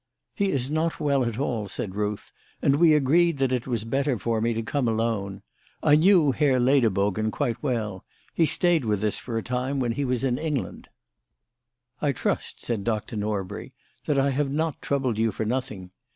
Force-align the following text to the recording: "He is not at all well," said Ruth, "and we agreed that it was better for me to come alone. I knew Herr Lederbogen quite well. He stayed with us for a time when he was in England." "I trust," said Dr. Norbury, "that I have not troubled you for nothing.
"He 0.33 0.49
is 0.49 0.71
not 0.71 0.93
at 0.99 1.37
all 1.39 1.59
well," 1.61 1.67
said 1.67 1.93
Ruth, 1.93 2.31
"and 2.59 2.77
we 2.77 2.95
agreed 2.95 3.37
that 3.37 3.51
it 3.51 3.67
was 3.67 3.83
better 3.83 4.17
for 4.17 4.41
me 4.41 4.51
to 4.55 4.63
come 4.63 4.87
alone. 4.87 5.43
I 5.83 5.95
knew 5.95 6.31
Herr 6.31 6.59
Lederbogen 6.59 7.29
quite 7.29 7.61
well. 7.61 8.03
He 8.33 8.47
stayed 8.47 8.83
with 8.83 9.03
us 9.03 9.19
for 9.19 9.37
a 9.37 9.43
time 9.43 9.79
when 9.79 9.91
he 9.91 10.03
was 10.03 10.23
in 10.23 10.39
England." 10.39 10.87
"I 12.01 12.13
trust," 12.13 12.65
said 12.65 12.83
Dr. 12.83 13.15
Norbury, 13.15 13.73
"that 14.05 14.17
I 14.17 14.31
have 14.31 14.49
not 14.49 14.81
troubled 14.81 15.19
you 15.19 15.31
for 15.31 15.45
nothing. 15.45 15.91